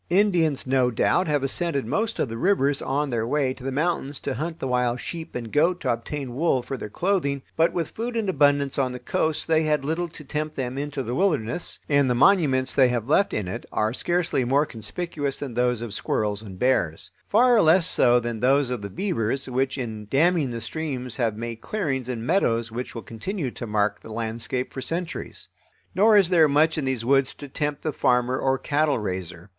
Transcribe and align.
Indians, 0.09 0.65
no 0.65 0.89
doubt, 0.89 1.27
have 1.27 1.43
ascended 1.43 1.85
most 1.85 2.17
of 2.17 2.27
the 2.27 2.35
rivers 2.35 2.81
on 2.81 3.09
their 3.09 3.27
way 3.27 3.53
to 3.53 3.63
the 3.63 3.71
mountains 3.71 4.19
to 4.21 4.33
hunt 4.33 4.57
the 4.57 4.67
wild 4.67 4.99
sheep 4.99 5.35
and 5.35 5.51
goat 5.53 5.79
to 5.81 5.93
obtain 5.93 6.33
wool 6.33 6.63
for 6.63 6.75
their 6.75 6.89
clothing, 6.89 7.43
but 7.55 7.71
with 7.71 7.89
food 7.91 8.17
in 8.17 8.27
abundance 8.27 8.79
on 8.79 8.93
the 8.93 8.99
coast 8.99 9.47
they 9.47 9.61
had 9.61 9.85
little 9.85 10.07
to 10.07 10.23
tempt 10.23 10.55
them 10.55 10.75
into 10.75 11.03
the 11.03 11.13
wilderness, 11.13 11.79
and 11.87 12.09
the 12.09 12.15
monuments 12.15 12.73
they 12.73 12.89
have 12.89 13.07
left 13.07 13.31
in 13.31 13.47
it 13.47 13.63
are 13.71 13.93
scarcely 13.93 14.43
more 14.43 14.65
conspicuous 14.65 15.37
than 15.37 15.53
those 15.53 15.83
of 15.83 15.93
squirrels 15.93 16.41
and 16.41 16.57
bears; 16.57 17.11
far 17.29 17.61
less 17.61 17.85
so 17.85 18.19
than 18.19 18.39
those 18.39 18.71
of 18.71 18.81
the 18.81 18.89
beavers, 18.89 19.47
which 19.47 19.77
in 19.77 20.07
damming 20.09 20.49
the 20.49 20.59
streams 20.61 21.17
have 21.17 21.37
made 21.37 21.61
clearings 21.61 22.09
and 22.09 22.25
meadows 22.25 22.71
which 22.71 22.95
will 22.95 23.03
continue 23.03 23.51
to 23.51 23.67
mark 23.67 23.99
the 23.99 24.11
landscape 24.11 24.73
for 24.73 24.81
centuries. 24.81 25.47
Nor 25.93 26.17
is 26.17 26.29
there 26.29 26.47
much 26.49 26.75
in 26.75 26.85
these 26.85 27.05
woods 27.05 27.35
to 27.35 27.47
tempt 27.47 27.83
the 27.83 27.93
farmer 27.93 28.39
or 28.39 28.57
cattle 28.57 28.97
raiser. 28.97 29.49